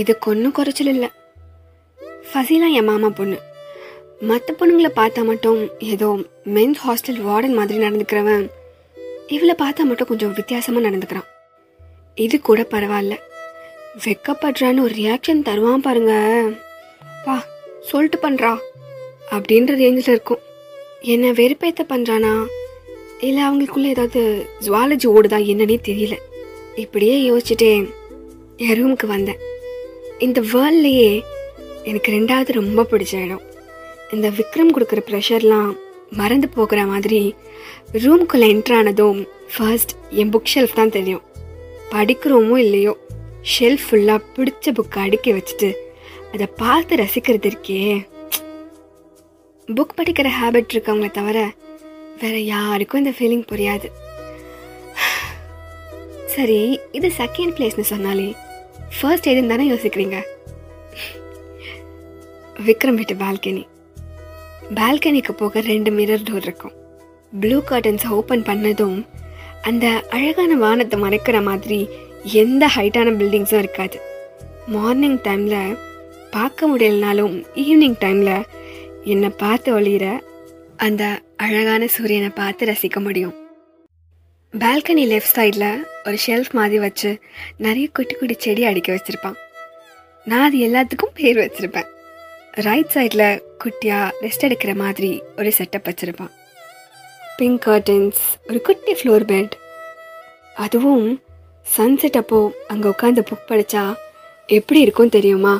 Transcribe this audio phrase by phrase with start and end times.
[0.00, 1.08] இதுக்கு ஒன்றும் குறைச்சல் இல்லை.
[2.28, 3.36] ஃபசிலா என் மாமா பொண்ணு.
[4.20, 6.08] மற்ற பொண்ணுங்களை பார்த்தா மட்டும் ஏதோ
[6.54, 8.44] மென்ஸ் ஹாஸ்டல் வார்டன் மாதிரி நடந்துக்கிறவன்.
[9.26, 11.28] இவளை பார்த்தா மட்டும் கொஞ்சம் வித்தியாசமாக நடந்துக்கிறான்.
[12.14, 13.14] இது கூட பரவாயில்ல.
[14.04, 16.14] வெக்கப்படுறான்னு ஒரு ரியாக்ஷன் தருவான் பாருங்க.
[17.24, 17.44] பா
[17.80, 18.52] சொல்லிட்டு பண்ணுறா
[19.30, 20.42] அப்படின்ற ரேஞ்சில் இருக்கும்.
[21.00, 22.34] என்னை வெறுப்பேத்த பண்ணுறானா
[23.20, 26.16] இல்லை அவங்களுக்குள்ளே ஏதாவது ஜுவாலஜி ஓடுதா என்னன்னே தெரியல.
[26.74, 27.70] இப்படியே யோசிச்சுட்டே
[28.56, 29.42] என் ரூமுக்கு வந்தேன்.
[30.18, 31.22] இந்த வேர்ல்ட்லேயே
[31.84, 33.42] எனக்கு ரெண்டாவது ரொம்ப பிடிச்ச இடம்.
[34.12, 35.76] இந்த விக்ரம் கொடுக்குற ப்ரெஷர்லாம்
[36.10, 37.34] மறந்து போகிற மாதிரி
[37.92, 41.22] ரூம்குள்ளே என்ட்ரு ஆனதும் ஃபர்ஸ்ட் என் புக் ஷெல்ஃப் தான் தெரியும்.
[41.90, 42.96] படிக்கிறோமோ இல்லையோ
[43.58, 45.74] ஷெல்ஃப் ஃபுல்லாக பிடிச்ச புக்கை அடுக்கி வச்சுட்டு
[46.32, 48.06] அதை பார்த்து ரசிக்கிறது இருக்கே.
[49.68, 51.50] புக் படிக்கிற ஹேபிட் இருக்கவங்கள தவிர
[52.22, 53.88] வேற யாருக்கும் இந்த ஃபீலிங் புரியாது.
[56.26, 58.34] சரி இது செகண்ட் பிளேஸ்னு சொன்னாலே
[58.94, 60.16] ஃபர்ஸ்ட் எதுன்னு தானே யோசிக்கிறீங்க?
[62.66, 63.64] விக்ரம் வீட்டு பால்கனி
[64.74, 66.74] பால்கனிக்கு போக ரெண்டு மிரர் டோர் இருக்கும்.
[67.40, 68.98] ப்ளூ கர்டன்ஸை ஓப்பன் பண்ணதும்
[69.62, 71.88] அந்த அழகான வானத்தை மறைக்கிற மாதிரி
[72.22, 73.98] எந்த ஹைட்டான பில்டிங்ஸும் இருக்காது.
[74.66, 75.78] மார்னிங் டைமில்
[76.30, 78.44] பார்க்க முடியலனாலும் ஈவினிங் டைமில்
[79.12, 80.06] என்னை பார்த்து ஒளிகிற
[80.76, 83.34] அந்த அழகான சூரியனை பார்த்து ரசிக்க முடியும்.
[84.52, 85.70] பால்கனி லெஃப்ட் சைடில்
[86.06, 87.10] ஒரு ஷெல்ஃப் மாதிரி வச்சு
[87.66, 89.36] நிறைய குட்டி குட்டி செடி அடிக்க வச்சுருப்பான்.
[90.30, 91.90] நான் அது எல்லாத்துக்கும் பேர் வச்சுருப்பேன்.
[92.66, 93.28] ரைட் சைடில்
[93.62, 96.32] குட்டியாக ரெஸ்ட் எடுக்கிற மாதிரி ஒரு செட்டப் வச்சுருப்பான்.
[97.38, 99.54] பிங்க் கர்டன்ஸ் ஒரு குட்டி ஃப்ளோர் பெட்
[100.64, 101.08] அதுவும்
[101.76, 102.40] சன்செட் அப்போ
[102.72, 103.84] அங்கே உட்காந்து புக் படித்தா
[104.58, 105.54] எப்படி இருக்கும் தெரியுமா?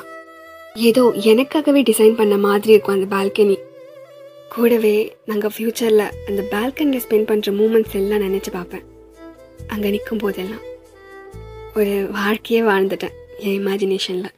[0.89, 3.57] ஏதோ எனக்காகவே டிசைன் பண்ண மாதிரி இருக்கும் அந்த பால்கனி
[4.55, 4.97] கூடவே
[5.31, 8.85] நாங்கள் ஃப்யூச்சரில் அந்த பால்கனியில் ஸ்பெண்ட் பண்ணுற மூமெண்ட்ஸ் எல்லாம் நினச்சி பார்ப்பேன்.
[9.69, 10.65] அங்கே நிற்கும் போதெல்லாம்
[11.75, 14.35] ஒரு வாழ்க்கையே வாழ்ந்துட்டேன் என் இமேஜினேஷனில்